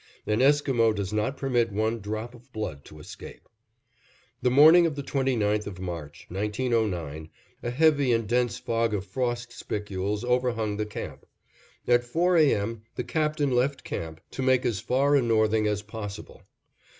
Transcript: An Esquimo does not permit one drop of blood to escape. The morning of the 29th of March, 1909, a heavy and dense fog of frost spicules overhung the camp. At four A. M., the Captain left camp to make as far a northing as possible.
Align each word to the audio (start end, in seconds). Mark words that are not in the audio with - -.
An 0.25 0.41
Esquimo 0.41 0.93
does 0.93 1.13
not 1.13 1.37
permit 1.37 1.71
one 1.71 1.99
drop 1.99 2.33
of 2.33 2.51
blood 2.51 2.83
to 2.85 2.97
escape. 2.97 3.47
The 4.41 4.49
morning 4.49 4.87
of 4.87 4.95
the 4.95 5.03
29th 5.03 5.67
of 5.67 5.79
March, 5.79 6.25
1909, 6.29 7.29
a 7.61 7.69
heavy 7.69 8.11
and 8.11 8.27
dense 8.27 8.57
fog 8.57 8.95
of 8.95 9.05
frost 9.05 9.51
spicules 9.53 10.23
overhung 10.25 10.77
the 10.77 10.87
camp. 10.87 11.27
At 11.87 12.03
four 12.03 12.35
A. 12.35 12.51
M., 12.51 12.81
the 12.95 13.03
Captain 13.03 13.51
left 13.51 13.83
camp 13.83 14.21
to 14.31 14.41
make 14.41 14.65
as 14.65 14.79
far 14.79 15.15
a 15.15 15.21
northing 15.21 15.67
as 15.67 15.83
possible. 15.83 16.41